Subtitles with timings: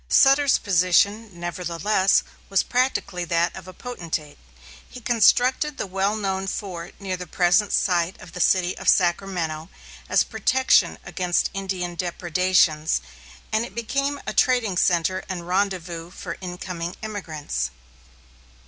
[0.09, 4.39] Sutter's position, nevertheless, was practically that of a potentate.
[4.89, 9.69] He constructed the well known fort near the present site of the city of Sacramento,
[10.09, 12.99] as protection against Indian depredations,
[13.51, 17.69] and it became a trading centre and rendezvous for incoming emigrants.